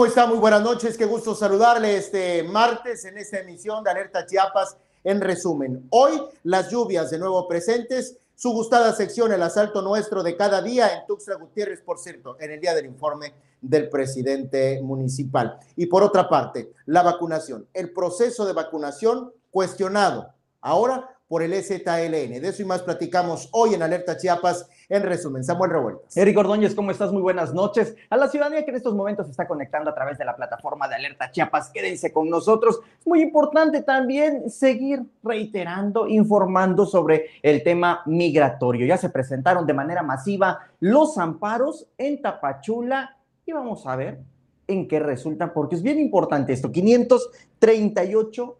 [0.00, 0.24] ¿Cómo está?
[0.24, 4.78] Muy buenas noches, qué gusto saludarle este martes en esta emisión de Alerta Chiapas.
[5.04, 10.38] En resumen, hoy las lluvias de nuevo presentes, su gustada sección, el asalto nuestro de
[10.38, 15.58] cada día en Tuxtla Gutiérrez, por cierto, en el día del informe del presidente municipal.
[15.76, 20.32] Y por otra parte, la vacunación, el proceso de vacunación cuestionado.
[20.62, 22.40] Ahora por el EZLN.
[22.40, 24.68] De eso y más platicamos hoy en Alerta Chiapas.
[24.88, 26.16] En resumen, Samuel Revueltas.
[26.16, 27.12] Eric Ordóñez, ¿cómo estás?
[27.12, 27.94] Muy buenas noches.
[28.10, 30.88] A la ciudadanía que en estos momentos se está conectando a través de la plataforma
[30.88, 32.80] de Alerta Chiapas, quédense con nosotros.
[32.98, 38.84] Es muy importante también seguir reiterando, informando sobre el tema migratorio.
[38.84, 44.18] Ya se presentaron de manera masiva los amparos en Tapachula y vamos a ver
[44.66, 46.72] en qué resultan, porque es bien importante esto.
[46.72, 48.56] 538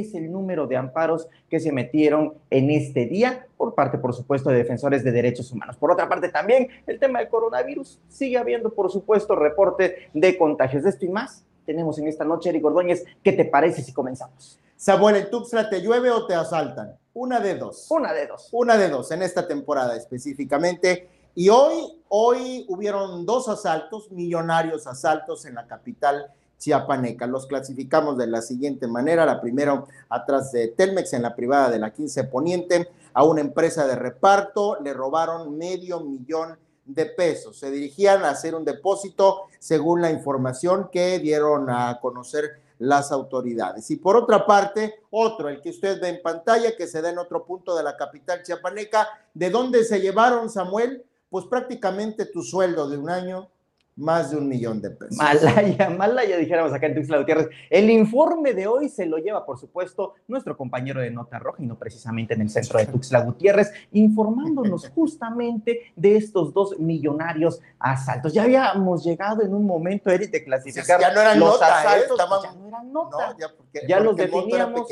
[0.00, 4.50] es el número de amparos que se metieron en este día por parte, por supuesto,
[4.50, 5.76] de defensores de derechos humanos.
[5.76, 8.00] Por otra parte, también el tema del coronavirus.
[8.08, 10.82] Sigue habiendo, por supuesto, reporte de contagios.
[10.82, 13.04] De esto y más tenemos en esta noche, Eric Ordóñez.
[13.22, 14.58] ¿Qué te parece si comenzamos?
[14.76, 16.96] Samuel, ¿en Tuxtla te llueve o te asaltan?
[17.14, 17.86] Una de dos.
[17.90, 18.48] Una de dos.
[18.52, 21.08] Una de dos, en esta temporada específicamente.
[21.36, 27.26] Y hoy, hoy hubieron dos asaltos, millonarios asaltos en la capital chiapaneca.
[27.26, 29.26] Los clasificamos de la siguiente manera.
[29.26, 33.86] La primera, atrás de Telmex, en la privada de la 15 Poniente, a una empresa
[33.86, 37.58] de reparto le robaron medio millón de pesos.
[37.58, 43.90] Se dirigían a hacer un depósito según la información que dieron a conocer las autoridades.
[43.90, 47.18] Y por otra parte, otro, el que usted ve en pantalla, que se da en
[47.18, 51.04] otro punto de la capital chiapaneca, ¿de dónde se llevaron, Samuel?
[51.30, 53.48] Pues prácticamente tu sueldo de un año,
[53.96, 55.16] más de un millón de pesos.
[55.16, 57.48] Malaya, Malaya, dijéramos acá en Tuxtla Gutiérrez.
[57.70, 61.66] El informe de hoy se lo lleva, por supuesto, nuestro compañero de Nota Roja, y
[61.66, 68.32] no precisamente en el centro de Tuxtla Gutiérrez, informándonos justamente de estos dos millonarios asaltos.
[68.32, 71.72] Ya habíamos llegado en un momento, Eric, de clasificar ya no eran los nota, ¿eh?
[71.86, 72.18] asaltos.
[72.18, 73.30] Estaban- Ya no eran nota.
[73.32, 74.88] No, ya, porque, Ya los porque era definíamos.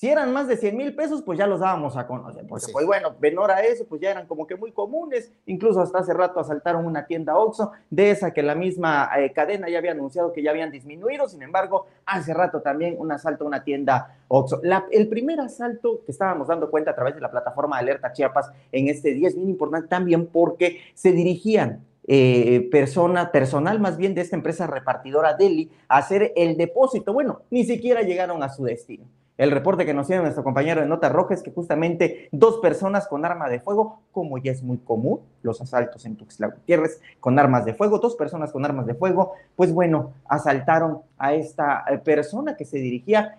[0.00, 2.46] Si eran más de 100 mil pesos, pues ya los dábamos a conocer.
[2.48, 2.72] Porque, Sí.
[2.72, 5.30] pues bueno, menor a eso, pues ya eran como que muy comunes.
[5.44, 9.68] Incluso hasta hace rato asaltaron una tienda Oxxo, de esa que la misma eh, cadena
[9.68, 11.28] ya había anunciado que ya habían disminuido.
[11.28, 14.60] Sin embargo, hace rato también un asalto a una tienda Oxxo.
[14.62, 18.10] La- el primer asalto que estábamos dando cuenta a través de la plataforma de Alerta
[18.14, 23.98] Chiapas en este día es bien importante también porque se dirigían eh, persona, personal más
[23.98, 27.12] bien de esta empresa repartidora Deli a hacer el depósito.
[27.12, 29.04] Bueno, ni siquiera llegaron a su destino.
[29.36, 33.08] El reporte que nos tiene nuestro compañero de Nota Roja es que justamente dos personas
[33.08, 37.38] con arma de fuego, como ya es muy común, los asaltos en Tuxtla Gutiérrez con
[37.38, 41.98] armas de fuego, dos personas con armas de fuego, pues bueno, asaltaron a esta eh,
[41.98, 43.38] persona que se dirigía.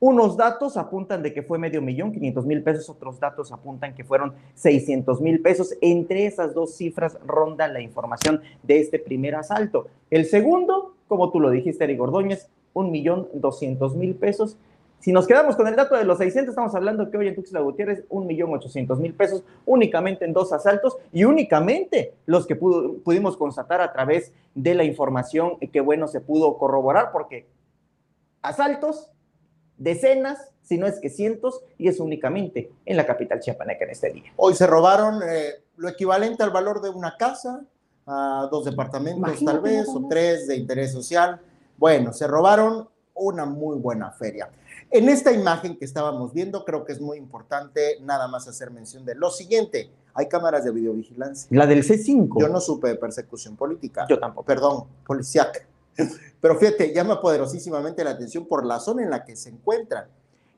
[0.00, 4.04] Unos datos apuntan de que fue medio millón, 500 mil pesos, otros datos apuntan que
[4.04, 5.74] fueron 600 mil pesos.
[5.80, 9.88] Entre esas dos cifras ronda la información de este primer asalto.
[10.10, 14.58] El segundo, como tú lo dijiste, Eric Ordóñez, un millón 200 mil pesos.
[15.00, 17.60] Si nos quedamos con el dato de los 600, estamos hablando que hoy en Tuxtla
[17.60, 23.02] Gutiérrez, un millón 800 mil pesos, únicamente en dos asaltos y únicamente los que pudo-
[23.02, 27.46] pudimos constatar a través de la información que, bueno, se pudo corroborar, porque
[28.40, 29.10] asaltos,
[29.76, 34.10] decenas, si no es que cientos, y eso únicamente en la capital chiapaneca en este
[34.10, 34.32] día.
[34.36, 37.62] Hoy se robaron eh, lo equivalente al valor de una casa,
[38.06, 41.40] a dos departamentos Imagínate tal vez, o tres de interés social.
[41.76, 44.48] Bueno, se robaron una muy buena feria.
[44.90, 49.04] En esta imagen que estábamos viendo, creo que es muy importante nada más hacer mención
[49.04, 49.90] de lo siguiente.
[50.14, 51.48] Hay cámaras de videovigilancia.
[51.50, 52.40] La del C5.
[52.40, 54.06] Yo no supe de persecución política.
[54.08, 54.46] Yo tampoco.
[54.46, 55.60] Perdón, policiaca.
[56.40, 60.06] Pero fíjate, llama poderosísimamente la atención por la zona en la que se encuentran.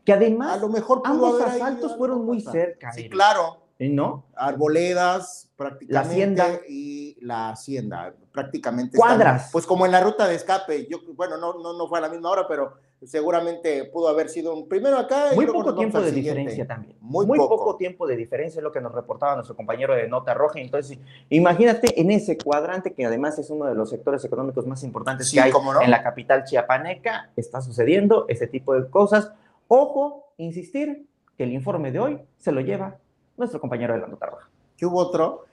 [0.05, 2.93] Que A además, lo mejor pudo ambos asaltos fueron muy cerca.
[2.93, 3.67] Sí, claro.
[3.79, 4.25] ¿no?
[4.35, 6.61] arboledas prácticamente hacienda.
[6.69, 9.37] y la hacienda prácticamente Cuadras.
[9.37, 12.03] están, pues como en la ruta de escape yo bueno no no no fue a
[12.03, 15.75] la misma hora pero seguramente pudo haber sido un primero acá y Muy luego poco
[15.77, 16.41] tiempo de siguiente.
[16.41, 16.97] diferencia también.
[17.01, 17.57] Muy poco.
[17.57, 17.77] poco.
[17.77, 20.61] tiempo de diferencia es lo que nos reportaba nuestro compañero de Nota Roja.
[20.61, 20.99] Entonces,
[21.29, 25.37] imagínate en ese cuadrante que además es uno de los sectores económicos más importantes Sí,
[25.37, 25.83] que hay no.
[25.83, 29.31] en la capital chiapaneca, está sucediendo ese tipo de cosas.
[29.69, 31.07] Ojo, insistir
[31.37, 32.97] que el informe de hoy se lo lleva
[33.37, 34.49] nuestro compañero de la Nota Roja.
[34.77, 35.45] que hubo otro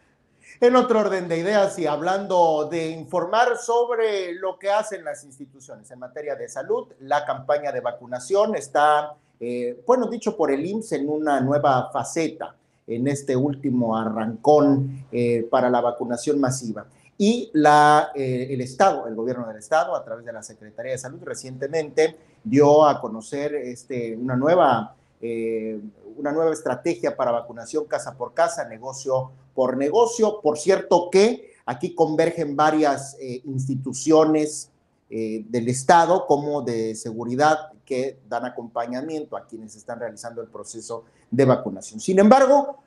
[0.59, 5.89] en otro orden de ideas y hablando de informar sobre lo que hacen las instituciones
[5.91, 10.93] en materia de salud, la campaña de vacunación está, eh, bueno, dicho por el IMSS,
[10.93, 12.55] en una nueva faceta
[12.87, 16.85] en este último arrancón eh, para la vacunación masiva.
[17.17, 21.21] Y eh, el Estado, el gobierno del Estado, a través de la Secretaría de Salud,
[21.23, 25.79] recientemente dio a conocer este, una, nueva, eh,
[26.17, 30.39] una nueva estrategia para vacunación casa por casa, negocio por negocio.
[30.41, 34.69] Por cierto que aquí convergen varias eh, instituciones
[35.09, 41.05] eh, del Estado como de seguridad que dan acompañamiento a quienes están realizando el proceso
[41.29, 41.99] de vacunación.
[41.99, 42.82] Sin embargo,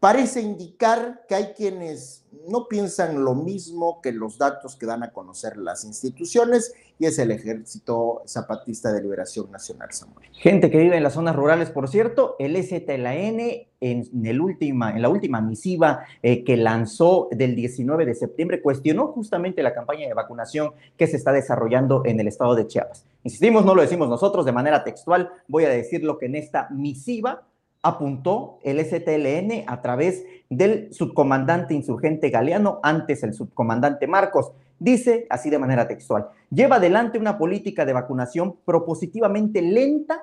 [0.00, 5.12] parece indicar que hay quienes no piensan lo mismo que los datos que dan a
[5.12, 10.28] conocer las instituciones y es el Ejército Zapatista de Liberación Nacional, Samuel.
[10.32, 15.02] Gente que vive en las zonas rurales, por cierto, el STLN en, el última, en
[15.02, 20.14] la última misiva eh, que lanzó del 19 de septiembre cuestionó justamente la campaña de
[20.14, 23.04] vacunación que se está desarrollando en el estado de Chiapas.
[23.24, 26.68] Insistimos, no lo decimos nosotros de manera textual, voy a decir lo que en esta
[26.70, 27.42] misiva
[27.82, 34.52] apuntó el STLN a través del subcomandante insurgente Galeano, antes el subcomandante Marcos.
[34.78, 40.22] Dice así de manera textual, lleva adelante una política de vacunación propositivamente lenta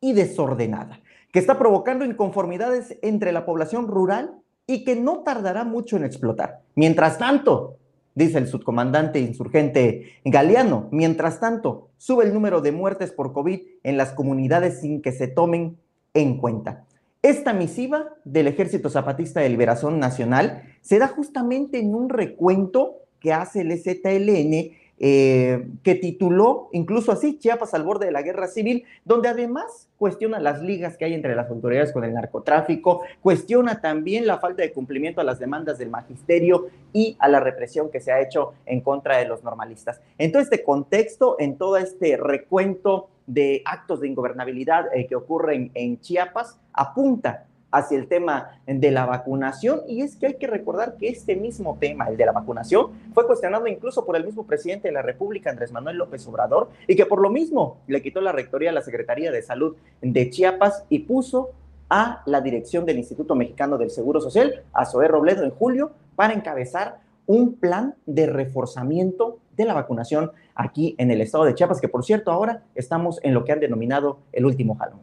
[0.00, 1.00] y desordenada,
[1.32, 4.34] que está provocando inconformidades entre la población rural
[4.66, 6.60] y que no tardará mucho en explotar.
[6.74, 7.78] Mientras tanto,
[8.14, 13.96] dice el subcomandante insurgente Galeano, mientras tanto, sube el número de muertes por COVID en
[13.96, 15.78] las comunidades sin que se tomen
[16.12, 16.84] en cuenta.
[17.24, 23.32] Esta misiva del Ejército Zapatista de Liberación Nacional se da justamente en un recuento que
[23.32, 28.84] hace el ZLN, eh, que tituló incluso así Chiapas al borde de la guerra civil,
[29.06, 34.26] donde además cuestiona las ligas que hay entre las autoridades con el narcotráfico, cuestiona también
[34.26, 38.12] la falta de cumplimiento a las demandas del magisterio y a la represión que se
[38.12, 40.02] ha hecho en contra de los normalistas.
[40.18, 45.70] En todo este contexto, en todo este recuento de actos de ingobernabilidad eh, que ocurren
[45.74, 49.80] en Chiapas, apunta hacia el tema de la vacunación.
[49.88, 53.26] Y es que hay que recordar que este mismo tema, el de la vacunación, fue
[53.26, 57.04] cuestionado incluso por el mismo presidente de la República, Andrés Manuel López Obrador, y que
[57.04, 61.00] por lo mismo le quitó la rectoría a la Secretaría de Salud de Chiapas y
[61.00, 61.50] puso
[61.90, 66.32] a la dirección del Instituto Mexicano del Seguro Social, a Zoé Robledo, en julio, para
[66.32, 71.88] encabezar un plan de reforzamiento de la vacunación aquí en el estado de Chiapas, que
[71.88, 75.00] por cierto ahora estamos en lo que han denominado el último jalón,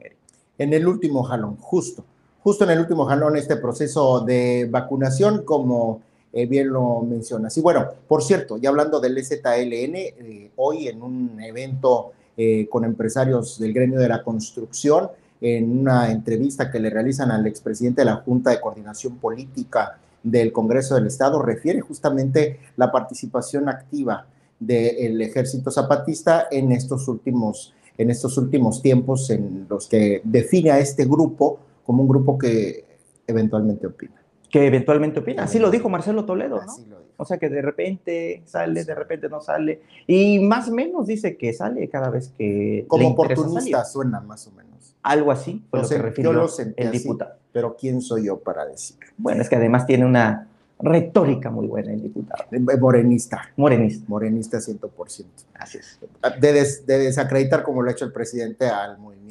[0.58, 2.04] En el último jalón, justo
[2.44, 6.02] justo en el último jalón este proceso de vacunación, como
[6.34, 7.58] eh, bien lo mencionas.
[7.58, 12.86] Y bueno, por cierto, ya hablando del ZLN, eh, hoy en un evento eh, con
[12.86, 15.10] empresarios del gremio de la construcción,
[15.40, 20.52] en una entrevista que le realizan al expresidente de la Junta de Coordinación Política del
[20.52, 24.28] Congreso del Estado, refiere justamente la participación activa
[24.62, 30.80] del ejército zapatista en estos últimos en estos últimos tiempos en los que define a
[30.80, 32.86] este grupo como un grupo que
[33.28, 34.24] eventualmente opina.
[34.50, 35.44] Que eventualmente opina.
[35.44, 37.02] Así lo dijo Marcelo Toledo, ¿no?
[37.18, 39.82] O sea que de repente sale, de repente no sale.
[40.08, 42.86] Y más o menos dice que sale cada vez que.
[42.88, 44.96] Como oportunista suena más o menos.
[45.04, 46.48] Algo así fue lo que refirió
[46.78, 47.36] el diputado.
[47.52, 48.98] pero ¿quién soy yo para decir?
[49.18, 50.48] Bueno, es que además tiene una
[50.82, 52.46] retórica muy buena el diputado.
[52.52, 53.52] Eh, morenista.
[53.58, 54.06] Morenista.
[54.08, 55.26] Morenista 100%.
[55.56, 56.00] Así es.
[56.40, 59.22] De, de desacreditar como lo ha hecho el presidente al movimiento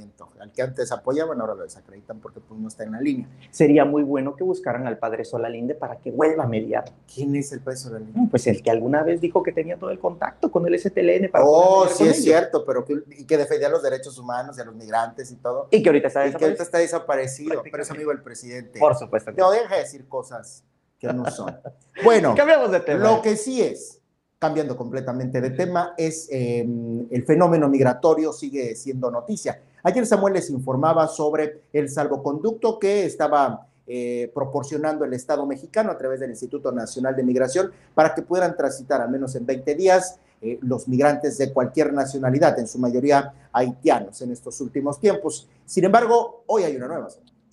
[0.40, 3.28] al que antes apoyaban, ahora lo desacreditan porque pues, no está en la línea.
[3.50, 6.84] Sería muy bueno que buscaran al padre Solalinde para que vuelva a mediar.
[7.12, 8.28] ¿Quién es el padre Solalinde?
[8.30, 11.44] Pues el que alguna vez dijo que tenía todo el contacto con el STLN para
[11.46, 14.74] Oh, sí es cierto, pero que, y que defendía los derechos humanos y a los
[14.74, 15.68] migrantes y todo.
[15.70, 16.36] Y que ahorita está desaparecido.
[16.36, 18.78] Y que ahorita está desaparecido, pero es amigo del presidente.
[18.78, 19.32] Por supuesto.
[19.32, 20.64] No, deja de decir cosas
[21.00, 21.56] que no son.
[22.04, 23.02] Bueno, cambiamos de tema.
[23.02, 23.98] Lo que sí es,
[24.38, 29.60] cambiando completamente de tema, es em, el fenómeno migratorio sigue siendo noticia.
[29.82, 35.98] Ayer Samuel les informaba sobre el salvoconducto que estaba eh, proporcionando el Estado mexicano a
[35.98, 40.18] través del Instituto Nacional de Migración para que puedan transitar al menos en 20 días
[40.42, 45.48] eh, los migrantes de cualquier nacionalidad, en su mayoría haitianos en estos últimos tiempos.
[45.66, 47.08] Sin embargo, hoy hay una nueva.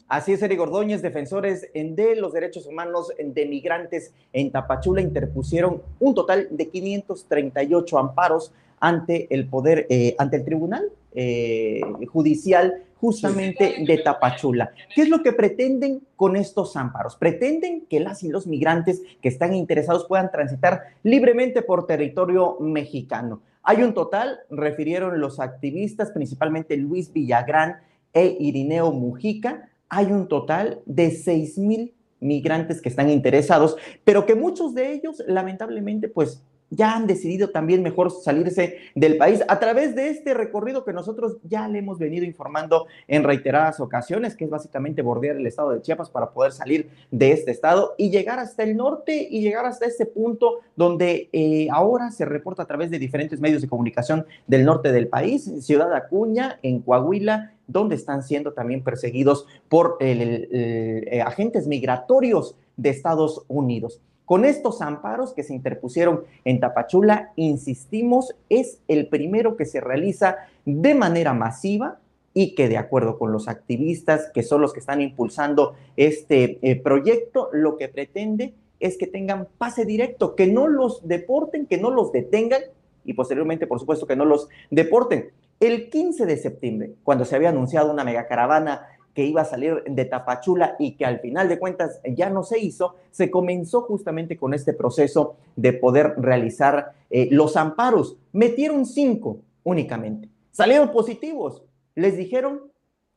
[0.08, 6.16] Así es, Eric Ordóñez, defensores de los derechos humanos de migrantes en Tapachula interpusieron un
[6.16, 13.98] total de 538 amparos ante el poder, eh, ante el tribunal eh, judicial justamente de
[13.98, 14.72] Tapachula.
[14.96, 17.18] ¿Qué es lo que pretenden con estos amparos?
[17.18, 23.42] Pretenden que las y los migrantes que están interesados puedan transitar libremente por territorio mexicano.
[23.62, 27.82] Hay un total, refirieron los activistas, principalmente Luis Villagrán
[28.14, 34.36] e Irineo Mujica, hay un total de 6 mil migrantes que están interesados, pero que
[34.36, 39.96] muchos de ellos lamentablemente pues ya han decidido también mejor salirse del país a través
[39.96, 44.50] de este recorrido que nosotros ya le hemos venido informando en reiteradas ocasiones, que es
[44.50, 48.63] básicamente bordear el estado de Chiapas para poder salir de este estado y llegar hasta
[48.63, 53.00] el norte y llegar hasta este punto donde eh, ahora se reporta a través de
[53.00, 58.54] diferentes medios de comunicación del norte del país, Ciudad Acuña, en Coahuila, donde están siendo
[58.54, 64.02] también perseguidos por eh, agentes migratorios de Estados Unidos.
[64.28, 70.36] Con estos amparos que se interpusieron en Tapachula, insistimos, es el primero que se realiza
[70.66, 72.00] de manera masiva
[72.34, 76.76] y que de acuerdo con los activistas, que son los que están impulsando este eh,
[76.76, 81.90] proyecto, lo que pretende es que tengan pase directo, que no los deporten, que no
[81.90, 82.62] los detengan
[83.06, 85.32] y posteriormente, por supuesto, que no los deporten.
[85.60, 90.06] El 15 de septiembre, cuando se había anunciado una megacaravana que iba a salir de
[90.06, 94.54] Tapachula y que al final de cuentas ya no se hizo, se comenzó justamente con
[94.54, 98.18] este proceso de poder realizar eh, los amparos.
[98.32, 100.30] Metieron cinco únicamente.
[100.52, 101.64] Salieron positivos.
[101.96, 102.72] Les dijeron,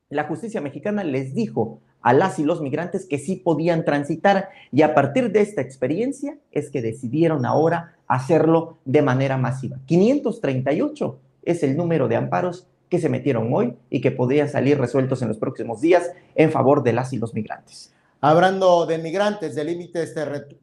[0.08, 4.80] la justicia mexicana les dijo a las y los migrantes que sí podían transitar y
[4.80, 9.78] a partir de esta experiencia es que decidieron ahora hacerlo de manera masiva.
[9.84, 15.22] 538 es el número de amparos que se metieron hoy y que podrían salir resueltos
[15.22, 17.92] en los próximos días en favor de las y los migrantes.
[18.20, 20.14] Hablando de migrantes, de límites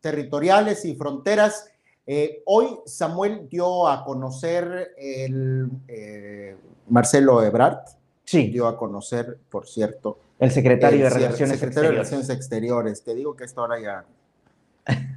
[0.02, 1.72] territoriales y fronteras,
[2.06, 6.56] eh, hoy Samuel dio a conocer el eh,
[6.90, 7.80] Marcelo Ebrard.
[8.24, 8.50] Sí.
[8.50, 10.20] Dio a conocer, por cierto.
[10.38, 11.90] El secretario de Relaciones secretario Exteriores.
[11.90, 13.04] de Relaciones Exteriores.
[13.04, 14.06] Te digo que esto ahora ya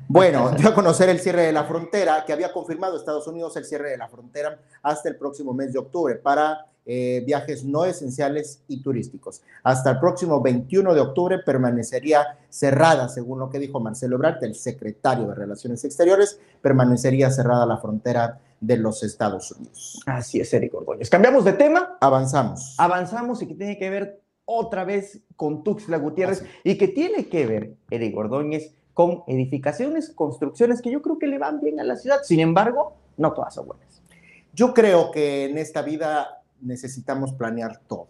[0.09, 3.65] bueno, dio a conocer el cierre de la frontera, que había confirmado Estados Unidos el
[3.65, 8.63] cierre de la frontera hasta el próximo mes de octubre para eh, viajes no esenciales
[8.67, 9.43] y turísticos.
[9.63, 14.55] Hasta el próximo 21 de octubre permanecería cerrada, según lo que dijo Marcelo Ebrard, el
[14.55, 20.01] secretario de Relaciones Exteriores, permanecería cerrada la frontera de los Estados Unidos.
[20.07, 21.09] Así es, Eric Ordóñez.
[21.09, 21.97] ¿Cambiamos de tema?
[22.01, 22.75] Avanzamos.
[22.79, 27.47] Avanzamos y que tiene que ver otra vez con Tuxtla Gutiérrez y que tiene que
[27.47, 31.97] ver, Eric Ordóñez, con edificaciones, construcciones que yo creo que le van bien a la
[31.97, 32.21] ciudad.
[32.23, 34.03] Sin embargo, no todas son buenas.
[34.53, 38.09] Yo creo que en esta vida necesitamos planear todo,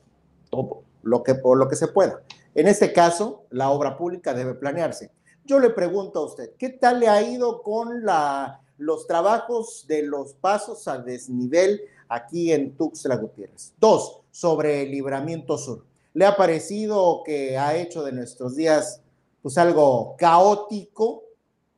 [0.50, 2.22] todo, lo que, lo que se pueda.
[2.54, 5.10] En este caso, la obra pública debe planearse.
[5.44, 10.02] Yo le pregunto a usted, ¿qué tal le ha ido con la, los trabajos de
[10.02, 13.75] los pasos a desnivel aquí en Tuxtla Gutiérrez?
[13.78, 15.84] Dos, sobre el libramiento sur.
[16.14, 19.02] ¿Le ha parecido que ha hecho de nuestros días
[19.42, 21.25] pues algo caótico.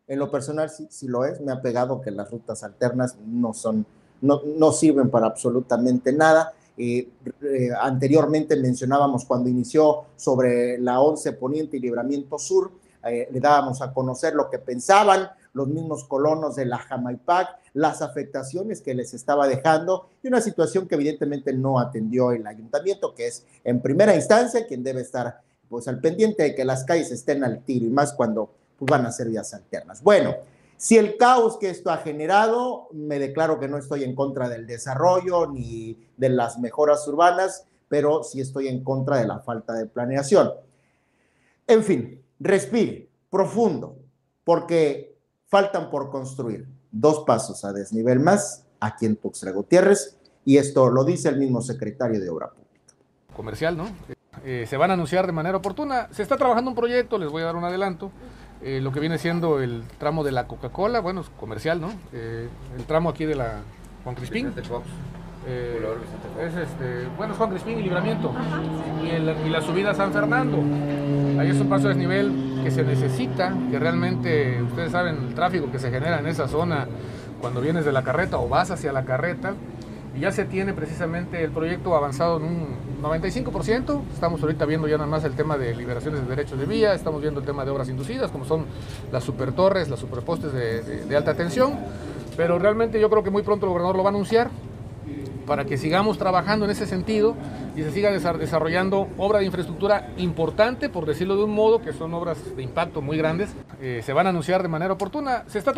[0.06, 3.86] En lo personal sí, lo es, me ha pegado que las rutas alternas no son,
[4.20, 6.52] no, no sirven para absolutamente nada.
[6.76, 7.08] Eh,
[7.42, 12.72] eh, anteriormente mencionábamos cuando inició sobre la 11 Poniente y Libramiento Sur,
[13.04, 18.00] eh, le dábamos a conocer lo que pensaban los mismos colonos de la Jamaipac, las
[18.00, 23.26] afectaciones que les estaba dejando y una situación que evidentemente no atendió el ayuntamiento, que
[23.26, 25.40] es en primera instancia quien debe estar
[25.72, 29.06] pues al pendiente de que las calles estén al tiro y más cuando pues, van
[29.06, 30.02] a ser vías alternas.
[30.02, 30.34] Bueno,
[30.76, 34.66] si el caos que esto ha generado, me declaro que no estoy en contra del
[34.66, 39.86] desarrollo ni de las mejoras urbanas, pero sí estoy en contra de la falta de
[39.86, 40.52] planeación.
[41.66, 43.96] En fin, respire profundo,
[44.44, 50.90] porque faltan por construir dos pasos a desnivel más aquí en Tuxtla Gutiérrez, y esto
[50.90, 52.94] lo dice el mismo secretario de Obra Pública.
[53.34, 53.86] Comercial, ¿no?
[54.44, 56.08] Eh, se van a anunciar de manera oportuna.
[56.10, 58.10] Se está trabajando un proyecto, les voy a dar un adelanto.
[58.62, 61.92] Eh, lo que viene siendo el tramo de la Coca-Cola, bueno, es comercial, ¿no?
[62.12, 63.60] Eh, el tramo aquí de la
[64.04, 64.52] Juan Crispín.
[64.56, 64.56] es
[66.54, 68.32] este, bueno, es Juan Crispín y Libramiento.
[69.02, 70.58] Y, y, la subida a San Fernando.
[71.40, 75.70] Ahí es un paso de desnivel que se necesita, que realmente, ustedes saben, el tráfico
[75.72, 76.86] que se genera en esa zona
[77.40, 79.54] cuando vienes de la carreta o vas hacia la carreta,
[80.18, 84.02] ya se tiene precisamente el proyecto avanzado en un 95%.
[84.12, 87.20] Estamos ahorita viendo ya nada más el tema de liberaciones de derechos de vía, estamos
[87.20, 88.66] viendo el tema de obras inducidas, como son
[89.10, 91.78] las supertorres, las superpostes de, de, alta tensión.
[92.36, 94.50] Pero realmente yo creo que muy pronto el gobernador lo va a anunciar
[95.46, 97.34] para que sigamos trabajando en ese sentido
[97.74, 102.14] y se siga desarrollando obra de infraestructura importante, por decirlo de un modo, que son
[102.14, 103.50] obras de impacto muy grandes.
[103.80, 105.44] Eh, se van a anunciar de manera oportuna.
[105.48, 105.72] Se está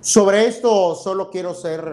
[0.00, 1.84] Sobre esto solo quiero ser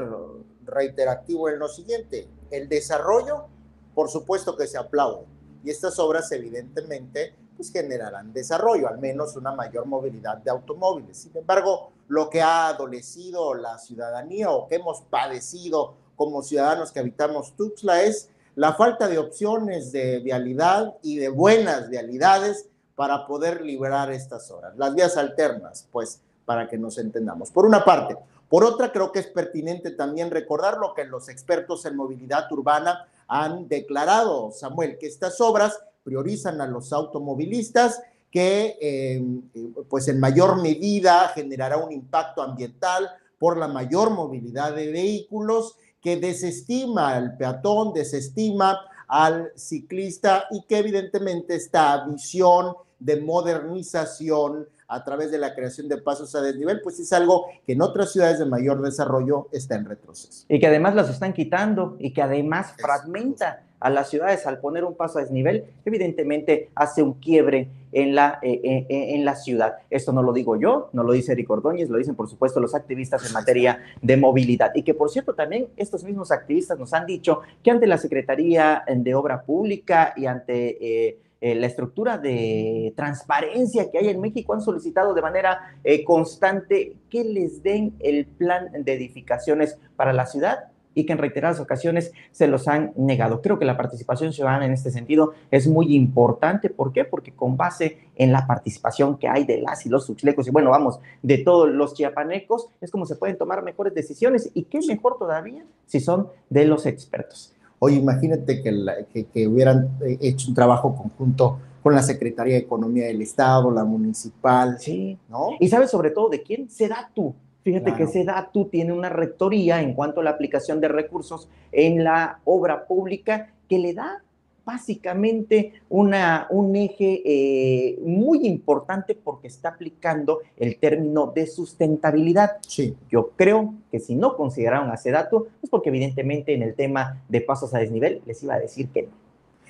[0.69, 3.45] reiterativo en lo siguiente, el desarrollo,
[3.93, 5.25] por supuesto que se aplaude,
[5.63, 11.17] y estas obras evidentemente pues generarán desarrollo, al menos una mayor movilidad de automóviles.
[11.17, 16.99] Sin embargo, lo que ha adolecido la ciudadanía o que hemos padecido como ciudadanos que
[16.99, 23.61] habitamos Tuxtla es la falta de opciones de vialidad y de buenas vialidades para poder
[23.61, 24.77] liberar estas horas.
[24.77, 27.51] Las vías alternas, pues, para que nos entendamos.
[27.51, 28.17] Por una parte,
[28.49, 33.07] por otra, creo que es pertinente también recordar lo que los expertos en movilidad urbana
[33.27, 38.01] han declarado, Samuel, que estas obras priorizan a los automovilistas,
[38.31, 39.43] que em,
[39.87, 46.17] pues en mayor medida generará un impacto ambiental por la mayor movilidad de vehículos, que
[46.17, 55.31] desestima al peatón, desestima al ciclista y que evidentemente esta visión de modernización a través
[55.31, 58.45] de la creación de pasos a desnivel, pues es algo que en otras ciudades de
[58.45, 60.45] mayor desarrollo está en retroceso.
[60.49, 64.83] Y que además los están quitando y que además fragmenta a las ciudades al poner
[64.83, 69.35] un paso a desnivel, evidentemente hace un quiebre en la, eh, eh, eh, en la
[69.35, 69.75] ciudad.
[69.89, 72.75] Esto no lo digo yo, no lo dice Eric Ordóñez, lo dicen por supuesto los
[72.75, 74.71] activistas en materia de movilidad.
[74.75, 78.83] Y que por cierto también estos mismos activistas nos han dicho que ante la Secretaría
[78.87, 81.19] de Obra Pública y ante...
[81.41, 85.73] la estructura de transparencia que hay en México han solicitado de manera
[86.05, 91.59] constante que les den el plan de edificaciones para la ciudad y que en reiteradas
[91.59, 93.41] ocasiones se los han negado.
[93.41, 96.69] Creo que la participación ciudadana en este sentido es muy importante.
[96.69, 97.05] ¿Por qué?
[97.05, 100.71] Porque con base en la participación que hay de las y los suchlecos y bueno,
[100.71, 105.17] vamos, de todos los chiapanecos, es como se pueden tomar mejores decisiones y qué mejor
[105.17, 107.53] todavía si son de los expertos.
[107.79, 113.07] Oye, imagínate que, que, hubieran eh, hecho un trabajo conjunto con la Secretaría de Economía
[113.07, 114.77] del Estado, la municipal.
[114.79, 115.17] Sí.
[115.29, 115.49] ¿no?
[115.59, 117.33] Y sabes sobre todo de quién será tú
[117.63, 122.03] Fíjate que ese dato tiene una rectoría en cuanto a la aplicación de recursos en
[122.03, 124.23] la obra pública que le da
[124.69, 132.57] básicamente una, un eje eh, muy importante porque está aplicando el término de sustentabilidad.
[132.67, 132.95] Sí.
[133.09, 137.23] Yo creo que si no consideraron a ese dato, es porque evidentemente en el tema
[137.27, 139.09] de pasos a desnivel les iba a decir que no.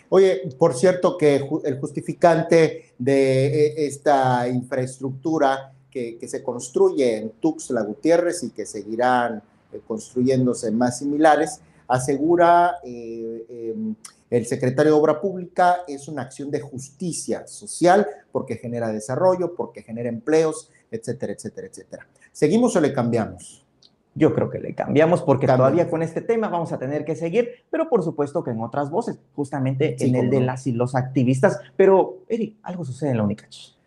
[0.10, 7.84] Oye, por cierto que el justificante de eh, esta infraestructura que, se construye en Tuxtla
[7.84, 9.42] Gutiérrez y que seguirán
[9.72, 13.96] eh, construyéndose más similares, asegura eh, em,
[14.30, 19.82] el secretario de Obra Pública, es una acción de justicia social porque genera desarrollo, porque
[19.82, 22.08] genera empleos, etcétera, etcétera, etcétera.
[22.32, 23.66] ¿Seguimos o le cambiamos?
[24.16, 27.64] Yo creo que le cambiamos porque todavía con este tema vamos a tener que seguir,
[27.70, 31.60] pero por supuesto que en otras voces, justamente en el de las y los activistas.
[31.78, 33.79] Pero, Eric, algo sucede en la UNICACH.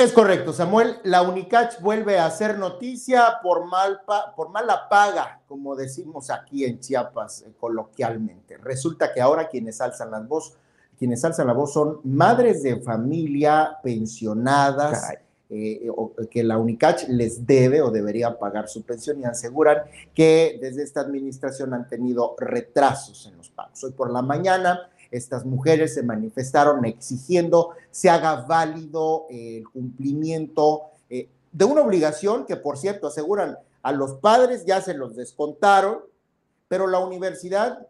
[0.00, 0.96] Es correcto, Samuel.
[1.04, 4.00] La Unicach vuelve a hacer noticia por, mal
[4.34, 8.56] por mala paga, como decimos aquí en Chiapas eh, coloquialmente.
[8.56, 10.54] Resulta que ahora quienes alzan las voz,
[10.98, 15.12] quienes alzan la voz son madres de familia pensionadas.
[15.52, 15.90] Eh,
[16.30, 19.78] que la UNICACH les debe o debería pagar su pensión y aseguran
[20.14, 23.82] que desde esta administración han tenido retrasos en los pagos.
[23.82, 31.28] Hoy por la mañana estas mujeres se manifestaron exigiendo se haga válido el cumplimiento eh,
[31.52, 35.98] de una obligación que, por cierto, aseguran a los padres ya se los descontaron,
[36.68, 37.86] pero la universidad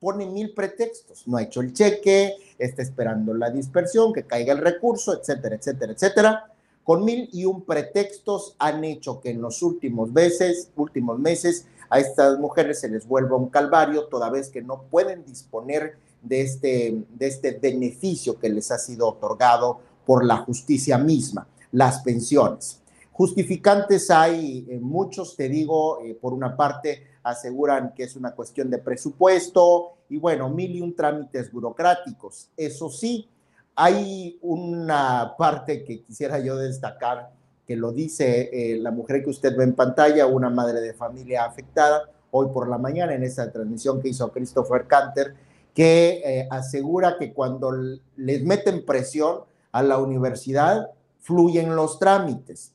[0.00, 1.26] pone mil pretextos.
[1.26, 5.92] No ha hecho el cheque, está esperando la dispersión, que caiga el recurso, etcétera, etcétera,
[5.92, 6.52] etcétera.
[6.82, 12.00] Con mil y un pretextos han hecho que en los últimos meses, últimos meses, a
[12.00, 17.04] estas mujeres se les vuelva un calvario, toda vez que no pueden disponer de este,
[17.14, 22.80] de este beneficio que les ha sido otorgado por la justicia misma, las pensiones.
[23.12, 28.70] Justificantes hay eh, muchos, te digo, eh, por una parte aseguran que es una cuestión
[28.70, 32.50] de presupuesto y bueno, mil y un trámites burocráticos.
[32.56, 33.28] Eso sí,
[33.74, 37.30] hay una parte que quisiera yo destacar,
[37.66, 41.44] que lo dice eh, la mujer que usted ve en pantalla, una madre de familia
[41.44, 45.34] afectada, hoy por la mañana en esa transmisión que hizo Christopher Canter,
[45.76, 47.70] que eh, asegura que cuando
[48.16, 49.40] les meten presión
[49.72, 50.88] a la universidad,
[51.20, 52.72] fluyen los trámites.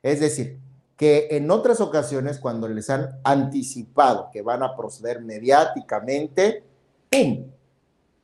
[0.00, 0.56] Es decir,
[0.96, 6.62] que en otras ocasiones, cuando les han anticipado que van a proceder mediáticamente.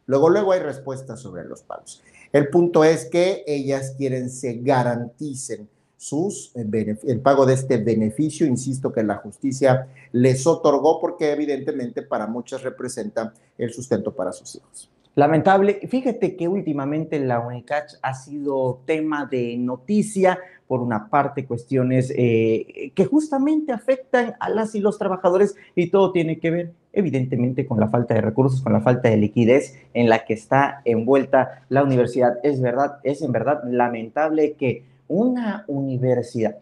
[0.06, 2.00] Luego, luego hay respuestas sobre los pagos.
[2.32, 5.68] El punto es que ellas quieren se garanticen
[6.02, 12.02] sus, eh, el pago de este beneficio, insisto que la justicia les otorgó porque evidentemente
[12.02, 14.90] para muchas representa el sustento para sus hijos.
[15.14, 15.78] Lamentable.
[15.88, 22.90] Fíjate que últimamente la UNICACH ha sido tema de noticia, por una parte, cuestiones eh,
[22.96, 27.78] que justamente afectan a las y los trabajadores y todo tiene que ver, evidentemente, con
[27.78, 31.84] la falta de recursos, con la falta de liquidez en la que está envuelta la
[31.84, 32.38] universidad.
[32.42, 36.56] Es verdad, es en verdad lamentable que una universidad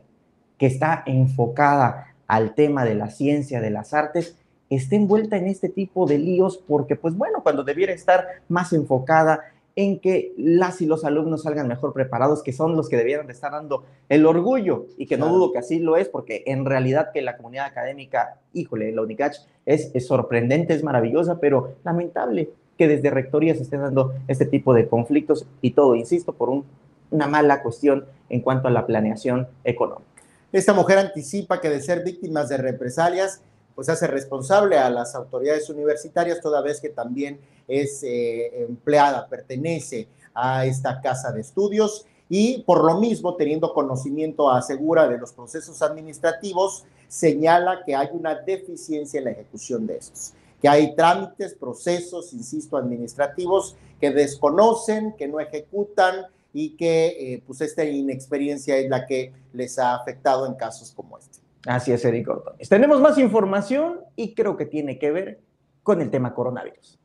[0.59, 4.37] que está enfocada al tema de la ciencia, de las artes,
[4.69, 9.41] esté envuelta en este tipo de líos porque, pues bueno, cuando debiera estar más enfocada
[9.77, 13.33] en que las y los alumnos salgan mejor preparados, que son los que debieran de
[13.33, 17.11] estar dando el orgullo, y que no dudo que así lo es, porque en realidad
[17.13, 23.11] que la comunidad académica, híjole, la UNICACH es, sorprendente, es maravillosa, pero lamentable que desde
[23.11, 26.65] rectoría se estén dando este tipo de conflictos y todo, insisto, por un
[27.11, 30.09] una mala cuestión en cuanto a la planeación económica.
[30.53, 33.41] Esta mujer anticipa que de ser víctimas de represalias,
[33.75, 37.39] pues hace responsable a las autoridades universitarias, toda vez que también
[37.69, 44.51] es eh, empleada, pertenece a esta casa de estudios y por lo mismo, teniendo conocimiento
[44.51, 50.33] asegura de los procesos administrativos, señala que hay una deficiencia en la ejecución de estos,
[50.63, 57.61] que hay trámites, procesos, insisto, administrativos que desconocen, que no ejecutan y que eh, pues
[57.61, 61.39] esta inexperiencia es la que les ha afectado en casos como este.
[61.67, 62.69] Así es, Eric Ortones.
[62.69, 65.41] Tenemos más información y creo que tiene que ver
[65.83, 67.00] con el tema coronavirus.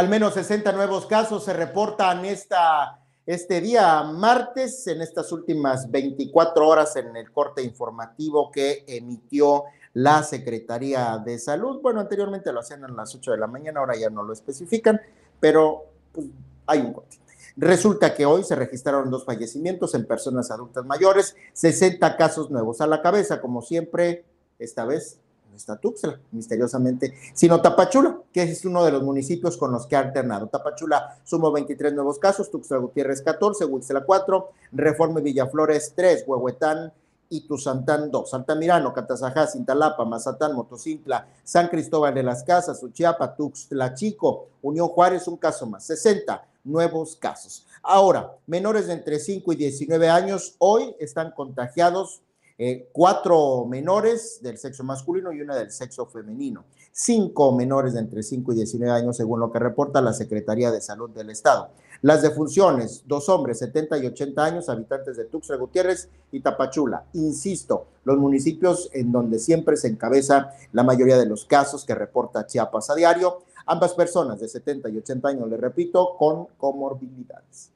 [0.00, 6.66] Al menos 60 nuevos casos se reportan esta, este día martes, en estas últimas 24
[6.66, 11.82] horas en el corte informativo que emitió la Secretaría de Salud.
[11.82, 14.98] Bueno, anteriormente lo hacían a las 8 de la mañana, ahora ya no lo especifican,
[15.38, 16.28] pero pues,
[16.66, 17.18] hay un corte.
[17.58, 22.86] Resulta que hoy se registraron dos fallecimientos en personas adultas mayores, 60 casos nuevos a
[22.86, 24.24] la cabeza, como siempre,
[24.58, 25.20] esta vez
[25.56, 30.00] está Tuxtla, misteriosamente, sino Tapachula, que es uno de los municipios con los que ha
[30.00, 30.48] alternado.
[30.48, 36.92] Tapachula sumó 23 nuevos casos, Tuxtla Gutiérrez 14, Huixela 4, Reforma Villaflores 3, Huehuetán
[37.28, 43.94] y Tuzantán 2, Altamirano, Catazajá, Cintalapa, Mazatán, Motocintla, San Cristóbal de las Casas, Uchiapa, Tuxtla
[43.94, 47.66] Chico, Unión Juárez, un caso más, 60 nuevos casos.
[47.82, 52.20] Ahora, menores de entre 5 y 19 años hoy están contagiados
[52.62, 56.66] eh, cuatro menores del sexo masculino y una del sexo femenino.
[56.92, 60.82] Cinco menores de entre 5 y 19 años, según lo que reporta la Secretaría de
[60.82, 61.70] Salud del Estado.
[62.02, 67.06] Las defunciones, dos hombres, 70 y 80 años, habitantes de Tuxtla Gutiérrez y Tapachula.
[67.14, 72.46] Insisto, los municipios en donde siempre se encabeza la mayoría de los casos que reporta
[72.46, 73.38] Chiapas a diario.
[73.64, 77.70] Ambas personas de 70 y 80 años, le repito, con comorbilidades.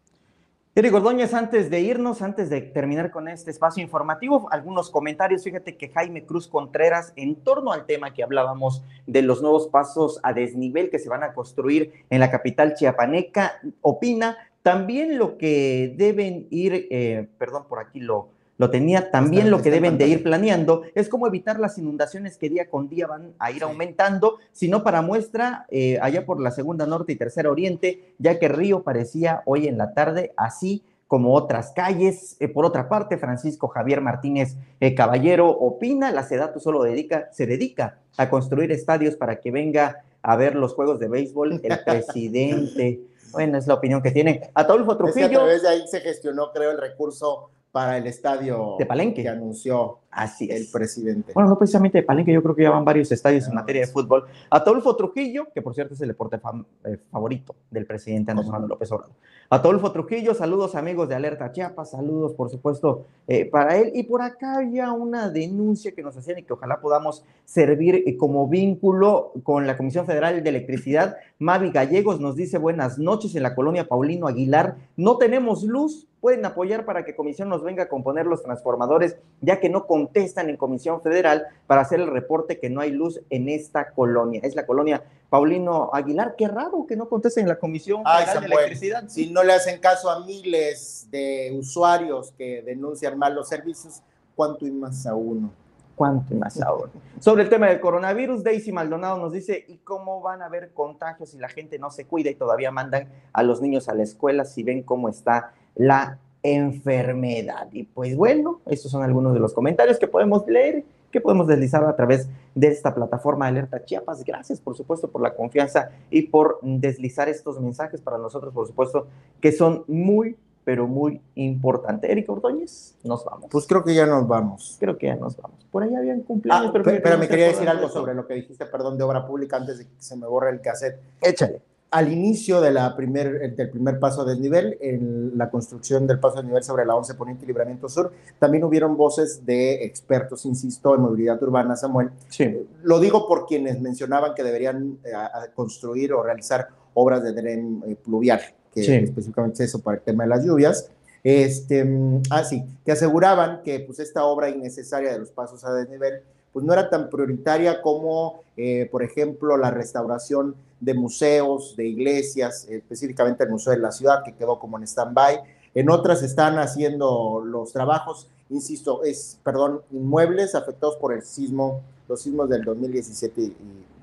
[0.77, 5.45] Eric Ordóñez, antes de irnos, antes de terminar con este espacio informativo, algunos comentarios.
[5.45, 10.19] Fíjate que Jaime Cruz Contreras, en torno al tema que hablábamos de los nuevos pasos
[10.25, 15.95] a desnivel que se van a construir en la capital chiapaneca, opina también lo que
[15.97, 19.11] deben ir, eh, perdón, por aquí lo, lo tenía.
[19.11, 22.88] También lo que deben de ir planeando es cómo evitar las inundaciones que día con
[22.88, 27.17] día van a ir aumentando, sino para muestra eh, allá por la segunda norte y
[27.17, 32.37] tercera oriente, ya que Río parecía hoy en la tarde así como otras calles.
[32.40, 37.47] Eh, por otra parte, Francisco Javier Martínez eh, Caballero opina, la SEDATU solo dedica, se
[37.47, 43.01] dedica a construir estadios para que venga a ver los juegos de béisbol el presidente.
[43.33, 44.51] Bueno, es la opinión que tiene.
[44.55, 45.25] Ataulfo Trujillo.
[45.25, 48.87] Es que a través de ahí se gestionó, creo, el recurso para el estadio de
[48.87, 49.23] Palenque.
[49.25, 51.33] que anunció Así el presidente.
[51.35, 53.88] Bueno, no precisamente de Palenque, yo creo que ya van varios estadios en materia de
[53.88, 54.24] fútbol.
[54.48, 56.40] Atolfo Trujillo, que por cierto es el deporte
[56.85, 59.14] eh, favorito del presidente Andrés Manuel López Obrador.
[59.50, 63.90] Atolfo Trujillo, saludos amigos de Alerta Chiapas, saludos por supuesto eh, para él.
[63.94, 68.16] Y por acá había una denuncia que nos hacían y que ojalá podamos servir eh,
[68.16, 71.16] como vínculo con la Comisión Federal de Electricidad.
[71.38, 74.77] Mavi Gallegos nos dice buenas noches en la colonia Paulino Aguilar.
[74.96, 79.61] No tenemos luz, pueden apoyar para que Comisión nos venga a componer los transformadores, ya
[79.61, 83.49] que no contestan en Comisión Federal para hacer el reporte que no hay luz en
[83.49, 84.40] esta colonia.
[84.43, 86.35] Es la colonia Paulino Aguilar.
[86.37, 89.05] Qué raro que no contesten en la Comisión Federal de Electricidad.
[89.09, 94.03] Si no le hacen caso a miles de usuarios que denuncian mal los servicios,
[94.37, 95.51] ¿cuánto y más a uno?
[95.97, 96.93] ¿Cuánto y más ahora?
[97.21, 101.31] Sobre el tema del coronavirus, Daisy Maldonado nos dice, ¿y cómo van a haber contagios
[101.31, 104.45] si la gente no se cuida y todavía mandan a los niños a la escuela
[104.45, 107.68] si ven cómo está la enfermedad.
[107.72, 111.85] Y pues bueno, estos son algunos de los comentarios que podemos leer, que podemos deslizar
[111.85, 114.22] a través de esta plataforma Alerta Chiapas.
[114.24, 119.07] Gracias, por supuesto, por la confianza y por deslizar estos mensajes para nosotros, por supuesto,
[119.40, 122.11] que son muy, pero muy importantes.
[122.11, 123.46] Eric Ordóñez, nos vamos.
[123.50, 124.76] Pues creo que ya nos vamos.
[124.78, 125.66] Creo que ya nos vamos.
[125.70, 126.66] Por ahí habían cumpleaños.
[126.68, 129.57] Ah, pero, pero me quería decir algo sobre lo que dijiste, perdón, de obra pública
[129.57, 131.00] antes de que se me borre el cassette.
[131.22, 131.62] Échale
[131.94, 136.38] al inicio de la primer, del primer paso del nivel, en la construcción del paso
[136.38, 140.92] de nivel sobre la 11 Poniente y Libramiento Sur, también hubieron voces de expertos, insisto,
[140.96, 142.11] en movilidad urbana, Samuel.
[142.28, 142.66] Sí.
[142.83, 145.12] Lo digo por quienes mencionaban que deberían eh,
[145.54, 148.40] construir o realizar obras de dren eh, pluvial,
[148.72, 150.90] que específicamente es eso para el tema de las lluvias.
[151.22, 155.72] Este, mm, ah, sí, que aseguraban que pues, esta obra innecesaria de los pasos a
[155.72, 156.22] desnivel
[156.54, 160.54] pues no era tan prioritaria como, eh, por ejemplo, la restauración
[160.85, 165.40] de museos, de iglesias, específicamente el Museo de la Ciudad, que quedó como en stand-by.
[165.75, 172.23] En otras están haciendo los trabajos, insisto, es, perdón, inmuebles afectados por el sismo, los
[172.23, 173.57] sismos del 2017 y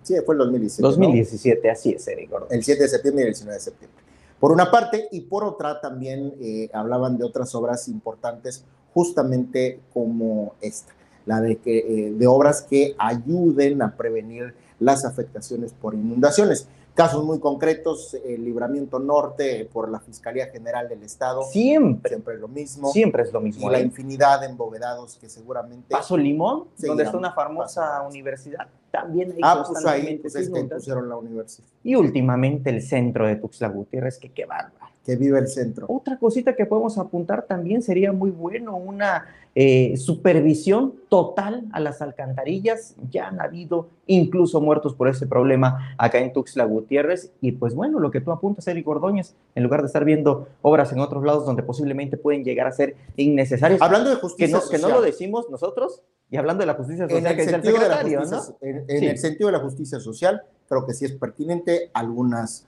[0.03, 0.81] Sí, fue el 2017.
[0.81, 4.01] 2017, así es, Eric El 7 de septiembre y el 19 de septiembre.
[4.39, 10.55] Por una parte, y por otra también eh, hablaban de otras obras importantes, justamente como
[10.61, 10.91] esta,
[11.25, 16.67] la de, que, eh, de obras que ayuden a prevenir las afectaciones por inundaciones.
[16.93, 21.43] Casos muy concretos, el libramiento norte por la Fiscalía General del Estado.
[21.43, 22.09] Siempre.
[22.09, 22.91] Siempre es lo mismo.
[22.91, 23.69] Siempre es lo mismo.
[23.69, 25.87] Y la infinidad de embovedados que seguramente...
[25.89, 28.67] Paso Limón, donde está una famosa universidad.
[28.91, 31.67] También hay ah, pues ahí pues es que pusieron la universidad.
[31.81, 35.87] Y últimamente el centro de Tuxtla Gutiérrez, que qué bárbaro que vive el centro.
[35.89, 42.01] Otra cosita que podemos apuntar también sería muy bueno, una eh, supervisión total a las
[42.01, 42.95] alcantarillas.
[43.09, 47.31] Ya han habido incluso muertos por ese problema acá en Tuxtla Gutiérrez.
[47.41, 50.93] Y pues bueno, lo que tú apuntas, Eric Ordóñez, en lugar de estar viendo obras
[50.93, 53.81] en otros lados donde posiblemente pueden llegar a ser innecesarias.
[53.81, 54.81] Hablando de justicia que no, social.
[54.81, 57.89] Que no lo decimos nosotros, y hablando de la justicia social, en el, sentido, de
[57.89, 62.67] la justicia, en, el sentido de la justicia social, creo que sí es pertinente algunas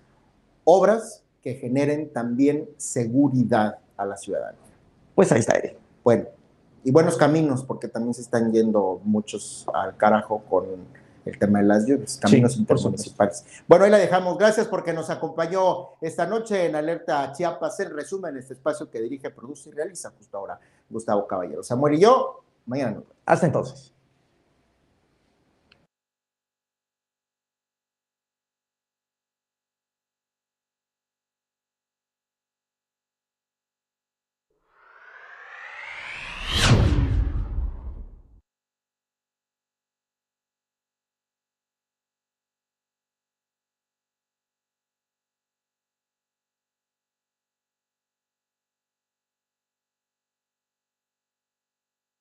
[0.66, 4.60] obras que generen también seguridad a la ciudadanía.
[5.14, 5.78] Pues ahí está, Eric.
[6.04, 6.26] Bueno,
[6.84, 10.66] y buenos caminos, porque también se están yendo muchos al carajo con
[11.26, 13.46] el tema de las lluvias, caminos intermunicipales.
[13.68, 14.38] Bueno, ahí la dejamos.
[14.38, 17.80] Gracias porque nos acompañó esta noche en Alerta Chiapas.
[17.80, 21.64] En resumen, este espacio que dirige, produce y realiza justo ahora Gustavo Caballero.
[21.64, 23.93] Samuel y yo, mañana Hasta entonces.